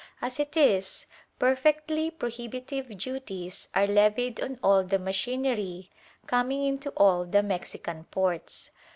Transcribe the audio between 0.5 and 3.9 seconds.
is, perfectly prohibitive duties are